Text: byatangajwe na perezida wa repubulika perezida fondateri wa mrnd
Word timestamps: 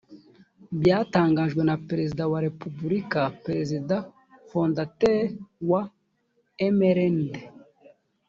byatangajwe 0.79 1.61
na 1.69 1.75
perezida 1.87 2.23
wa 2.31 2.39
repubulika 2.47 3.19
perezida 3.45 3.95
fondateri 4.49 5.23
wa 5.71 5.81
mrnd 6.77 7.31